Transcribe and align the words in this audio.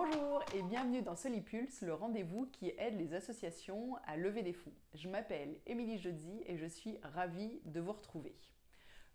Bonjour 0.00 0.44
et 0.54 0.62
bienvenue 0.62 1.02
dans 1.02 1.16
Solipulse, 1.16 1.82
le 1.82 1.92
rendez-vous 1.92 2.46
qui 2.52 2.68
aide 2.78 2.96
les 2.96 3.14
associations 3.14 3.96
à 4.06 4.16
lever 4.16 4.44
des 4.44 4.52
fonds. 4.52 4.72
Je 4.94 5.08
m'appelle 5.08 5.60
Émilie 5.66 5.98
Jodzi 5.98 6.40
et 6.46 6.56
je 6.56 6.66
suis 6.66 6.98
ravie 7.02 7.60
de 7.64 7.80
vous 7.80 7.90
retrouver. 7.90 8.36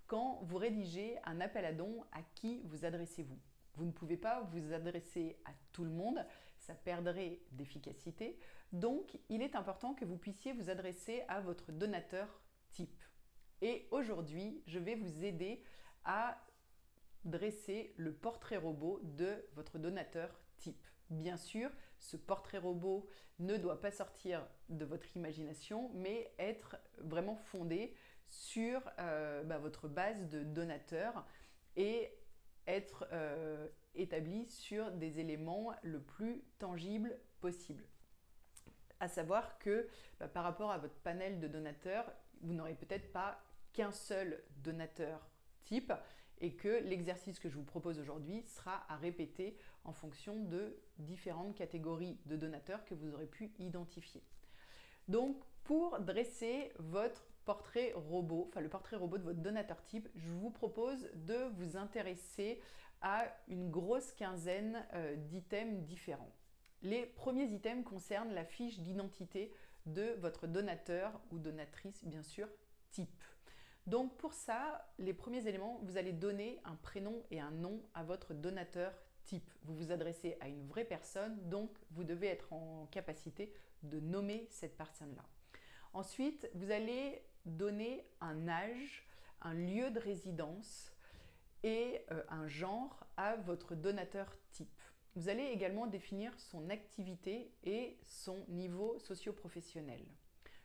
Quand 0.07 0.41
vous 0.43 0.57
rédigez 0.57 1.19
un 1.23 1.39
appel 1.39 1.63
à 1.63 1.71
dons, 1.71 2.03
à 2.11 2.21
qui 2.35 2.63
vous 2.65 2.83
adressez-vous? 2.83 3.39
Vous 3.75 3.85
ne 3.85 3.93
pouvez 3.93 4.17
pas 4.17 4.41
vous 4.51 4.73
adresser 4.73 5.39
à 5.45 5.51
tout 5.71 5.85
le 5.85 5.89
monde, 5.89 6.19
ça 6.59 6.75
perdrait 6.75 7.39
d'efficacité. 7.53 8.37
Donc, 8.73 9.17
il 9.29 9.41
est 9.41 9.55
important 9.55 9.93
que 9.93 10.03
vous 10.03 10.17
puissiez 10.17 10.51
vous 10.51 10.69
adresser 10.69 11.23
à 11.29 11.39
votre 11.39 11.71
donateur 11.71 12.41
type. 12.71 13.01
Et 13.61 13.87
aujourd'hui, 13.91 14.61
je 14.67 14.79
vais 14.79 14.95
vous 14.95 15.23
aider 15.23 15.63
à 16.03 16.37
dresser 17.23 17.93
le 17.95 18.11
portrait 18.11 18.57
robot 18.57 18.99
de 19.01 19.45
votre 19.55 19.79
donateur 19.79 20.42
Bien 21.09 21.37
sûr, 21.37 21.69
ce 21.99 22.17
portrait 22.17 22.57
robot 22.57 23.07
ne 23.39 23.57
doit 23.57 23.79
pas 23.79 23.91
sortir 23.91 24.47
de 24.69 24.85
votre 24.85 25.15
imagination, 25.15 25.91
mais 25.93 26.33
être 26.39 26.77
vraiment 26.97 27.35
fondé 27.35 27.95
sur 28.27 28.81
euh, 28.99 29.43
bah, 29.43 29.59
votre 29.59 29.87
base 29.87 30.27
de 30.29 30.43
donateurs 30.43 31.25
et 31.75 32.09
être 32.67 33.07
euh, 33.11 33.67
établi 33.95 34.47
sur 34.49 34.91
des 34.91 35.19
éléments 35.19 35.73
le 35.83 36.01
plus 36.01 36.43
tangibles 36.57 37.19
possible. 37.41 37.85
À 38.99 39.07
savoir 39.07 39.59
que 39.59 39.87
bah, 40.19 40.27
par 40.27 40.43
rapport 40.43 40.71
à 40.71 40.77
votre 40.77 40.95
panel 40.95 41.39
de 41.39 41.47
donateurs, 41.47 42.11
vous 42.41 42.53
n'aurez 42.53 42.75
peut-être 42.75 43.11
pas 43.11 43.39
qu'un 43.73 43.91
seul 43.91 44.43
donateur 44.57 45.27
type 45.63 45.93
et 46.43 46.51
que 46.51 46.83
l'exercice 46.83 47.39
que 47.39 47.47
je 47.47 47.55
vous 47.55 47.63
propose 47.63 47.99
aujourd'hui 47.99 48.43
sera 48.47 48.83
à 48.89 48.97
répéter 48.97 49.57
en 49.85 49.93
fonction 49.93 50.43
de 50.43 50.77
différentes 50.99 51.55
catégories 51.55 52.19
de 52.25 52.35
donateurs 52.35 52.83
que 52.83 52.93
vous 52.93 53.13
aurez 53.13 53.27
pu 53.27 53.53
identifier. 53.59 54.21
Donc 55.07 55.41
pour 55.63 55.99
dresser 56.01 56.73
votre 56.79 57.25
portrait 57.45 57.93
robot, 57.95 58.47
enfin 58.49 58.59
le 58.59 58.67
portrait 58.67 58.97
robot 58.97 59.17
de 59.17 59.23
votre 59.23 59.39
donateur 59.39 59.81
type, 59.85 60.09
je 60.15 60.29
vous 60.29 60.51
propose 60.51 61.09
de 61.15 61.49
vous 61.55 61.77
intéresser 61.77 62.61
à 63.01 63.25
une 63.47 63.71
grosse 63.71 64.11
quinzaine 64.11 64.85
euh, 64.93 65.15
d'items 65.15 65.81
différents. 65.85 66.35
Les 66.81 67.05
premiers 67.05 67.45
items 67.45 67.85
concernent 67.85 68.33
la 68.33 68.43
fiche 68.43 68.79
d'identité 68.79 69.53
de 69.85 70.15
votre 70.19 70.47
donateur 70.47 71.21
ou 71.31 71.39
donatrice, 71.39 72.03
bien 72.03 72.23
sûr, 72.23 72.49
type. 72.91 73.23
Donc 73.85 74.15
pour 74.17 74.33
ça, 74.33 74.87
les 74.97 75.13
premiers 75.13 75.45
éléments, 75.47 75.79
vous 75.83 75.97
allez 75.97 76.13
donner 76.13 76.61
un 76.63 76.75
prénom 76.75 77.23
et 77.31 77.39
un 77.39 77.51
nom 77.51 77.81
à 77.93 78.03
votre 78.03 78.33
donateur 78.33 78.93
type. 79.25 79.49
Vous 79.63 79.75
vous 79.75 79.91
adressez 79.91 80.37
à 80.39 80.47
une 80.47 80.65
vraie 80.67 80.85
personne, 80.85 81.37
donc 81.49 81.69
vous 81.91 82.03
devez 82.03 82.27
être 82.27 82.53
en 82.53 82.87
capacité 82.91 83.53
de 83.83 83.99
nommer 83.99 84.47
cette 84.49 84.77
personne-là. 84.77 85.23
Ensuite, 85.93 86.49
vous 86.53 86.71
allez 86.71 87.21
donner 87.45 88.07
un 88.21 88.47
âge, 88.47 89.05
un 89.41 89.53
lieu 89.53 89.91
de 89.91 89.99
résidence 89.99 90.91
et 91.63 92.01
euh, 92.11 92.23
un 92.29 92.47
genre 92.47 93.05
à 93.17 93.35
votre 93.35 93.75
donateur 93.75 94.33
type. 94.49 94.81
Vous 95.15 95.29
allez 95.29 95.43
également 95.43 95.87
définir 95.87 96.37
son 96.39 96.69
activité 96.69 97.53
et 97.63 97.97
son 98.01 98.45
niveau 98.47 98.97
socio-professionnel. 98.99 100.03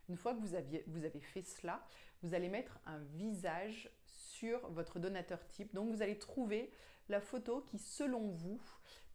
Une 0.08 0.16
fois 0.16 0.34
que 0.34 0.40
vous, 0.40 0.54
avez 0.54 1.20
fait 1.20 1.42
cela, 1.42 1.84
vous 2.22 2.34
allez 2.34 2.48
mettre 2.48 2.78
un 2.86 2.98
visage 2.98 3.90
sur 4.06 4.68
votre 4.70 4.98
donateur 4.98 5.46
type. 5.48 5.74
Donc 5.74 5.90
vous 5.90 6.02
allez 6.02 6.18
trouver 6.18 6.70
la 7.08 7.20
photo 7.20 7.60
qui, 7.62 7.78
selon 7.78 8.28
vous, 8.28 8.60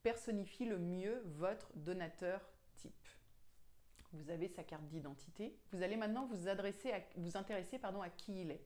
personnifie 0.04 0.66
le 0.66 0.78
mieux 0.78 1.22
votre 1.26 1.72
donateur 1.76 2.42
type. 2.76 2.94
Vous 4.12 4.30
avez 4.30 4.48
sa 4.48 4.64
carte 4.64 4.88
d'identité. 4.88 5.58
Vous 5.72 5.82
allez 5.82 5.98
maintenant 5.98 6.28
vous, 6.28 6.48
adresser 6.48 6.92
à, 6.92 7.00
vous 7.16 7.38
intéresser 7.38 7.80
pardon, 7.80 8.02
à 8.02 8.10
qui 8.10 8.42
il 8.42 8.52
est. 8.52 8.66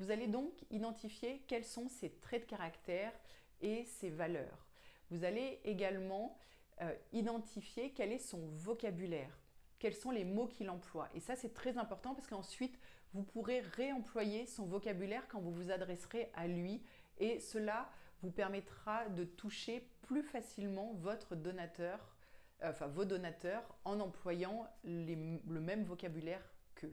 Vous 0.00 0.10
allez 0.10 0.26
donc 0.26 0.52
identifier 0.70 1.44
quels 1.46 1.64
sont 1.64 1.88
ses 1.88 2.10
traits 2.10 2.42
de 2.42 2.46
caractère 2.46 3.12
et 3.60 3.84
ses 3.84 4.10
valeurs. 4.10 4.66
Vous 5.10 5.24
allez 5.24 5.60
également 5.64 6.38
euh, 6.80 6.94
identifier 7.12 7.92
quel 7.92 8.12
est 8.12 8.18
son 8.18 8.48
vocabulaire 8.48 9.38
quels 9.78 9.94
sont 9.94 10.10
les 10.10 10.24
mots 10.24 10.46
qu'il 10.46 10.70
emploie. 10.70 11.08
Et 11.14 11.20
ça, 11.20 11.36
c'est 11.36 11.54
très 11.54 11.78
important 11.78 12.14
parce 12.14 12.26
qu'ensuite, 12.26 12.78
vous 13.14 13.22
pourrez 13.22 13.60
réemployer 13.60 14.46
son 14.46 14.66
vocabulaire 14.66 15.26
quand 15.28 15.40
vous 15.40 15.52
vous 15.52 15.70
adresserez 15.70 16.30
à 16.34 16.46
lui. 16.46 16.82
Et 17.18 17.40
cela 17.40 17.88
vous 18.22 18.30
permettra 18.30 19.08
de 19.08 19.24
toucher 19.24 19.88
plus 20.02 20.22
facilement 20.22 20.94
votre 20.94 21.36
donateur, 21.36 22.16
euh, 22.62 22.70
enfin 22.70 22.86
vos 22.86 23.04
donateurs, 23.04 23.62
en 23.84 24.00
employant 24.00 24.66
le 24.84 25.60
même 25.60 25.84
vocabulaire 25.84 26.42
qu'eux. 26.74 26.92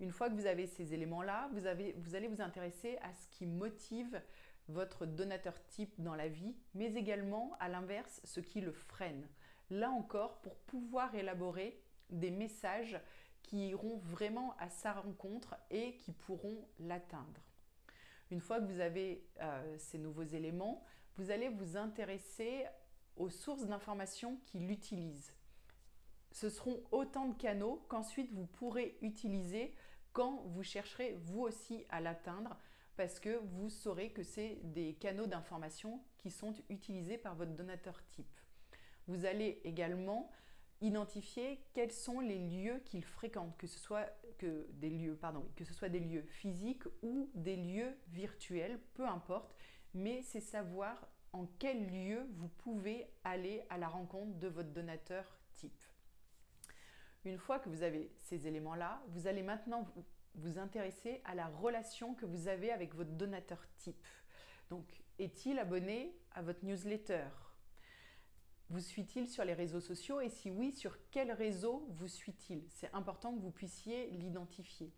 Une 0.00 0.12
fois 0.12 0.30
que 0.30 0.34
vous 0.34 0.46
avez 0.46 0.66
ces 0.66 0.94
éléments-là, 0.94 1.50
vous, 1.52 1.60
vous 1.98 2.14
allez 2.14 2.28
vous 2.28 2.40
intéresser 2.40 2.96
à 3.02 3.12
ce 3.12 3.28
qui 3.28 3.46
motive 3.46 4.20
votre 4.68 5.04
donateur 5.04 5.54
type 5.66 5.92
dans 5.98 6.14
la 6.14 6.28
vie, 6.28 6.54
mais 6.74 6.94
également 6.94 7.56
à 7.60 7.68
l'inverse, 7.68 8.20
ce 8.24 8.40
qui 8.40 8.60
le 8.60 8.72
freine. 8.72 9.28
Là 9.68 9.90
encore, 9.90 10.40
pour 10.40 10.56
pouvoir 10.56 11.14
élaborer 11.14 11.82
des 12.10 12.30
messages 12.30 13.00
qui 13.42 13.68
iront 13.68 13.98
vraiment 13.98 14.54
à 14.58 14.68
sa 14.68 14.92
rencontre 14.92 15.56
et 15.70 15.96
qui 15.96 16.12
pourront 16.12 16.68
l'atteindre. 16.78 17.42
Une 18.30 18.40
fois 18.40 18.60
que 18.60 18.66
vous 18.66 18.80
avez 18.80 19.26
euh, 19.40 19.76
ces 19.78 19.98
nouveaux 19.98 20.22
éléments, 20.22 20.84
vous 21.16 21.30
allez 21.30 21.48
vous 21.48 21.76
intéresser 21.76 22.64
aux 23.16 23.28
sources 23.28 23.66
d'informations 23.66 24.38
qu'il 24.46 24.70
utilise. 24.70 25.34
Ce 26.32 26.48
seront 26.48 26.82
autant 26.92 27.26
de 27.26 27.34
canaux 27.34 27.84
qu'ensuite 27.88 28.32
vous 28.32 28.46
pourrez 28.46 28.96
utiliser 29.02 29.74
quand 30.12 30.42
vous 30.46 30.62
chercherez 30.62 31.16
vous 31.24 31.40
aussi 31.40 31.84
à 31.88 32.00
l'atteindre 32.00 32.56
parce 32.96 33.18
que 33.18 33.40
vous 33.44 33.68
saurez 33.68 34.10
que 34.10 34.22
c'est 34.22 34.58
des 34.62 34.94
canaux 34.94 35.26
d'information 35.26 36.02
qui 36.18 36.30
sont 36.30 36.54
utilisés 36.68 37.18
par 37.18 37.34
votre 37.34 37.52
donateur 37.52 38.00
type. 38.10 38.38
Vous 39.06 39.24
allez 39.24 39.60
également 39.64 40.30
identifier 40.80 41.60
quels 41.74 41.92
sont 41.92 42.20
les 42.20 42.38
lieux 42.38 42.80
qu'il 42.84 43.04
fréquente, 43.04 43.56
que 43.58 43.66
ce 43.66 43.78
soit 43.78 44.08
que 44.38 44.66
des 44.72 44.90
lieux, 44.90 45.16
pardon, 45.16 45.46
que 45.56 45.64
ce 45.64 45.74
soit 45.74 45.88
des 45.88 46.00
lieux 46.00 46.22
physiques 46.22 46.84
ou 47.02 47.30
des 47.34 47.56
lieux 47.56 47.94
virtuels, 48.08 48.80
peu 48.94 49.06
importe, 49.06 49.54
mais 49.92 50.22
c'est 50.22 50.40
savoir 50.40 51.08
en 51.32 51.46
quel 51.58 51.86
lieu 51.86 52.26
vous 52.36 52.48
pouvez 52.48 53.06
aller 53.24 53.62
à 53.68 53.78
la 53.78 53.88
rencontre 53.88 54.38
de 54.38 54.48
votre 54.48 54.70
donateur 54.70 55.24
type. 55.54 55.82
Une 57.24 57.38
fois 57.38 57.58
que 57.58 57.68
vous 57.68 57.82
avez 57.82 58.10
ces 58.18 58.46
éléments-là, 58.46 59.02
vous 59.08 59.26
allez 59.26 59.42
maintenant 59.42 59.86
vous 60.34 60.58
intéresser 60.58 61.20
à 61.24 61.34
la 61.34 61.48
relation 61.48 62.14
que 62.14 62.24
vous 62.24 62.48
avez 62.48 62.72
avec 62.72 62.94
votre 62.94 63.10
donateur 63.10 63.62
type. 63.76 64.06
Donc, 64.70 65.02
est-il 65.18 65.58
abonné 65.58 66.16
à 66.32 66.40
votre 66.40 66.64
newsletter? 66.64 67.26
Vous 68.70 68.80
suit-il 68.80 69.28
sur 69.28 69.44
les 69.44 69.52
réseaux 69.52 69.80
sociaux 69.80 70.20
et 70.20 70.28
si 70.28 70.48
oui, 70.48 70.72
sur 70.72 70.96
quel 71.10 71.32
réseau 71.32 71.88
vous 71.90 72.06
suit-il? 72.06 72.62
C'est 72.68 72.92
important 72.94 73.34
que 73.34 73.40
vous 73.40 73.50
puissiez 73.50 74.10
l'identifier. 74.10 74.92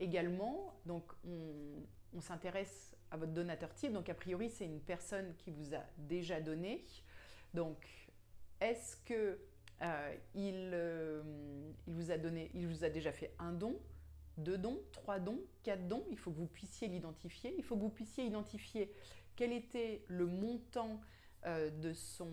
Également, 0.00 0.74
donc 0.84 1.12
on, 1.24 2.20
s'intéresse 2.20 2.96
à 3.10 3.16
votre 3.16 3.32
donateur 3.32 3.72
type. 3.74 3.92
Donc 3.92 4.08
a 4.08 4.14
priori, 4.14 4.50
c'est 4.50 4.64
une 4.64 4.80
personne 4.80 5.34
qui 5.36 5.52
vous 5.52 5.74
a 5.74 5.84
déjà 5.98 6.40
donné. 6.40 6.84
Donc 7.54 7.86
est-ce 8.60 8.96
que 9.04 9.38
euh, 9.82 10.14
euh, 10.34 11.22
il, 11.86 11.92
vous 11.92 12.10
a 12.10 12.18
donné, 12.18 12.50
il 12.54 12.66
vous 12.66 12.84
a 12.84 12.88
déjà 12.88 13.12
fait 13.12 13.34
un 13.38 13.52
don, 13.52 13.78
deux 14.38 14.58
dons, 14.58 14.80
trois 14.92 15.20
dons, 15.20 15.40
quatre 15.62 15.86
dons? 15.86 16.04
Il 16.10 16.18
faut 16.18 16.32
que 16.32 16.38
vous 16.38 16.46
puissiez 16.46 16.88
l'identifier. 16.88 17.54
Il 17.56 17.62
faut 17.62 17.76
que 17.76 17.82
vous 17.82 17.90
puissiez 17.90 18.24
identifier 18.24 18.92
quel 19.36 19.52
était 19.52 20.04
le 20.08 20.26
montant 20.26 21.00
euh, 21.46 21.70
de, 21.70 21.92
son, 21.92 22.28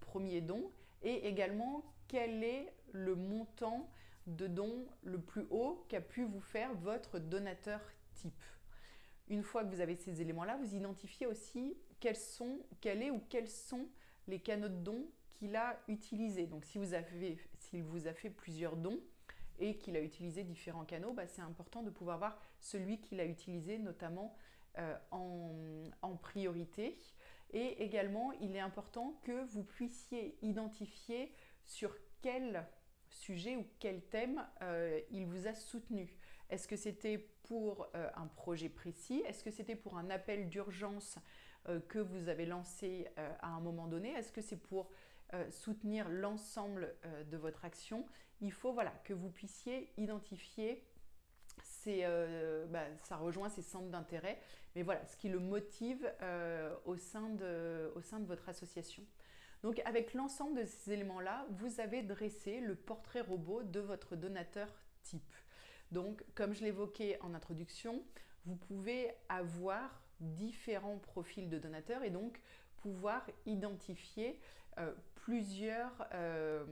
premier 0.00 0.40
don 0.40 0.70
et 1.02 1.26
également 1.26 1.84
quel 2.08 2.42
est 2.44 2.72
le 2.92 3.14
montant 3.14 3.90
de 4.26 4.46
don 4.46 4.86
le 5.02 5.20
plus 5.20 5.46
haut 5.50 5.84
qu'a 5.88 6.00
pu 6.00 6.24
vous 6.24 6.40
faire 6.40 6.74
votre 6.74 7.18
donateur 7.18 7.80
type. 8.14 8.42
Une 9.28 9.42
fois 9.42 9.64
que 9.64 9.74
vous 9.74 9.80
avez 9.80 9.96
ces 9.96 10.20
éléments-là, 10.20 10.56
vous 10.56 10.74
identifiez 10.74 11.26
aussi 11.26 11.76
quels 12.00 12.16
sont, 12.16 12.60
quel 12.80 13.02
est 13.02 13.10
ou 13.10 13.20
quels 13.28 13.48
sont 13.48 13.88
les 14.28 14.40
canaux 14.40 14.68
de 14.68 14.76
dons 14.76 15.06
qu'il 15.34 15.56
a 15.56 15.78
utilisés. 15.88 16.46
Donc 16.46 16.64
si 16.64 16.78
vous 16.78 16.94
avez, 16.94 17.38
s'il 17.58 17.82
vous 17.82 18.06
a 18.06 18.12
fait 18.12 18.30
plusieurs 18.30 18.76
dons 18.76 19.00
et 19.58 19.76
qu'il 19.78 19.96
a 19.96 20.00
utilisé 20.00 20.44
différents 20.44 20.84
canaux, 20.84 21.12
bah, 21.12 21.26
c'est 21.26 21.42
important 21.42 21.82
de 21.82 21.90
pouvoir 21.90 22.18
voir 22.18 22.38
celui 22.60 23.00
qu'il 23.00 23.20
a 23.20 23.24
utilisé 23.24 23.78
notamment 23.78 24.36
euh, 24.78 24.96
en, 25.10 26.16
priorité. 26.16 26.96
Et 27.52 27.82
également, 27.82 28.32
il 28.40 28.56
est 28.56 28.60
important 28.60 29.20
que 29.22 29.44
vous 29.44 29.62
puissiez 29.62 30.38
identifier 30.42 31.32
sur 31.64 31.94
quel 32.22 32.66
sujet 33.10 33.56
ou 33.56 33.66
quel 33.78 34.02
thème 34.06 34.44
euh, 34.62 35.00
il 35.10 35.26
vous 35.26 35.46
a 35.46 35.54
soutenu. 35.54 36.16
Est-ce 36.48 36.66
que 36.66 36.76
c'était 36.76 37.18
pour 37.42 37.88
euh, 37.94 38.08
un 38.14 38.26
projet 38.26 38.68
précis? 38.68 39.22
Est-ce 39.26 39.44
que 39.44 39.50
c'était 39.50 39.76
pour 39.76 39.98
un 39.98 40.10
appel 40.10 40.48
d'urgence 40.48 41.18
que 41.88 42.00
vous 42.00 42.28
avez 42.28 42.44
lancé 42.44 43.06
à 43.16 43.46
un 43.46 43.60
moment 43.60 43.86
donné? 43.86 44.10
Est-ce 44.14 44.32
que 44.32 44.40
c'est 44.40 44.56
pour 44.56 44.90
soutenir 45.48 46.08
l'ensemble 46.08 46.96
de 47.30 47.36
votre 47.36 47.64
action, 47.64 48.04
il 48.40 48.50
faut 48.50 48.72
voilà, 48.72 48.90
que 49.04 49.12
vous 49.14 49.30
puissiez 49.30 49.92
identifier 49.96 50.82
bah, 52.70 52.84
ça 53.02 53.16
rejoint 53.16 53.48
ses 53.48 53.62
centres 53.62 53.90
d'intérêt, 53.90 54.40
mais 54.74 54.82
voilà, 54.82 55.04
ce 55.06 55.16
qui 55.16 55.28
le 55.28 55.38
motive 55.38 56.12
au, 56.84 56.96
sein 56.96 57.28
de, 57.30 57.92
au 57.94 58.00
sein 58.00 58.20
de 58.20 58.26
votre 58.26 58.48
association. 58.48 59.04
Donc 59.62 59.80
avec 59.84 60.14
l'ensemble 60.14 60.60
de 60.60 60.64
ces 60.64 60.92
éléments-là, 60.92 61.46
vous 61.50 61.80
avez 61.80 62.02
dressé 62.02 62.60
le 62.60 62.74
portrait 62.74 63.20
robot 63.20 63.62
de 63.62 63.80
votre 63.80 64.16
donateur 64.16 64.68
type. 65.02 65.34
Donc 65.92 66.24
comme 66.34 66.52
je 66.52 66.64
l'évoquais 66.64 67.18
en 67.22 67.34
introduction, 67.34 68.02
vous 68.44 68.56
pouvez 68.56 69.12
avoir 69.28 70.02
différents 70.20 70.98
profils 70.98 71.48
de 71.48 71.58
donateurs 71.58 72.02
et 72.02 72.10
donc 72.10 72.40
pouvoir 72.78 73.24
identifier 73.46 74.38
euh, 74.78 74.92
plusieurs 75.22 76.06
euh, 76.12 76.64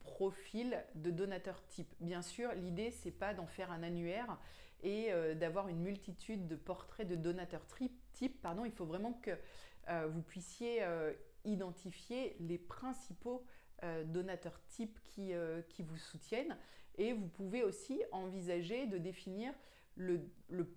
profils 0.00 0.84
de 0.94 1.10
donateurs 1.10 1.64
type. 1.66 1.92
Bien 2.00 2.20
sûr, 2.22 2.52
l'idée 2.52 2.90
c'est 2.90 3.10
pas 3.10 3.32
d'en 3.32 3.46
faire 3.46 3.72
un 3.72 3.82
annuaire 3.82 4.38
et 4.82 5.12
euh, 5.12 5.34
d'avoir 5.34 5.68
une 5.68 5.80
multitude 5.80 6.46
de 6.46 6.56
portraits 6.56 7.08
de 7.08 7.16
donateurs 7.16 7.66
type. 8.12 8.42
Pardon, 8.42 8.64
il 8.64 8.72
faut 8.72 8.86
vraiment 8.86 9.14
que 9.14 9.32
vous 10.06 10.22
puissiez 10.22 10.82
identifier 11.44 12.36
les 12.40 12.56
principaux 12.56 13.44
euh, 13.84 14.04
donateurs 14.04 14.60
types 14.68 14.98
qui, 15.02 15.34
euh, 15.34 15.60
qui, 15.68 15.82
vous 15.82 15.96
soutiennent 15.96 16.56
et 16.96 17.12
vous 17.12 17.26
pouvez 17.26 17.62
aussi 17.62 18.00
envisager 18.12 18.86
de 18.86 18.98
définir 18.98 19.52
le, 19.96 20.20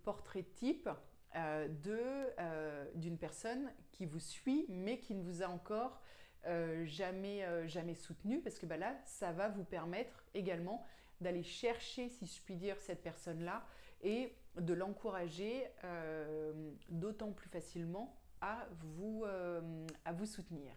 portrait 0.03 0.43
type 0.43 0.89
euh, 1.35 2.85
d'une 2.95 3.17
personne 3.17 3.71
qui 3.91 4.05
vous 4.05 4.19
suit 4.19 4.65
mais 4.67 4.99
qui 4.99 5.13
ne 5.13 5.23
vous 5.23 5.41
a 5.41 5.47
encore 5.47 6.01
jamais, 6.85 7.67
jamais 7.67 7.95
soutenu 7.95 8.41
parce 8.41 8.57
que 8.57 8.65
bah 8.65 8.77
là, 8.77 8.95
ça 9.05 9.31
va 9.31 9.49
vous 9.49 9.63
permettre 9.63 10.23
également 10.33 10.85
d'aller 11.19 11.43
chercher, 11.43 12.09
si 12.09 12.25
je 12.25 12.41
puis 12.41 12.55
dire, 12.55 12.79
cette 12.79 13.01
personne-là 13.01 13.65
et 14.03 14.33
de 14.57 14.73
l'encourager 14.73 15.65
d'autant 16.89 17.31
plus 17.31 17.49
facilement 17.49 18.15
à 18.41 18.67
vous, 18.79 19.23
euh, 19.25 19.85
à 20.05 20.13
vous 20.13 20.25
soutenir. 20.25 20.71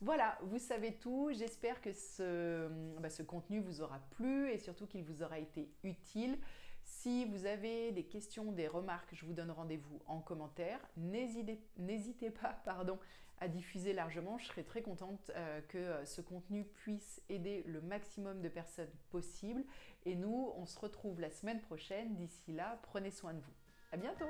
Voilà, 0.00 0.38
vous 0.42 0.58
savez 0.58 0.94
tout. 0.94 1.30
J'espère 1.32 1.80
que 1.80 1.92
ce, 1.92 2.68
bah, 2.98 3.10
ce, 3.10 3.22
contenu 3.22 3.60
vous 3.60 3.80
aura 3.80 4.00
plu 4.10 4.50
et 4.50 4.58
surtout 4.58 4.86
qu'il 4.86 5.04
vous 5.04 5.22
aura 5.22 5.38
été 5.38 5.70
utile. 5.84 6.38
Si 6.82 7.24
vous 7.26 7.46
avez 7.46 7.92
des 7.92 8.04
questions, 8.04 8.50
des 8.50 8.66
remarques, 8.66 9.10
je 9.12 9.24
vous 9.24 9.32
donne 9.32 9.52
rendez-vous 9.52 10.00
en 10.06 10.20
commentaire. 10.20 10.80
N'hésitez 10.96 12.30
pas 12.30 12.60
pardon, 12.64 12.98
à 13.42 13.48
diffuser 13.48 13.92
largement. 13.92 14.38
Je 14.38 14.46
serai 14.46 14.62
très 14.62 14.82
contente 14.82 15.32
euh, 15.34 15.60
que 15.62 16.06
ce 16.06 16.20
contenu 16.20 16.64
puisse 16.64 17.20
aider 17.28 17.64
le 17.66 17.80
maximum 17.80 18.40
de 18.40 18.48
personnes 18.48 18.92
possible. 19.10 19.64
Et 20.06 20.14
nous, 20.14 20.52
on 20.56 20.64
se 20.64 20.78
retrouve 20.78 21.20
la 21.20 21.30
semaine 21.30 21.60
prochaine. 21.60 22.14
D'ici 22.14 22.52
là, 22.52 22.78
prenez 22.82 23.10
soin 23.10 23.34
de 23.34 23.40
vous. 23.40 23.52
À 23.90 23.96
bientôt 23.96 24.28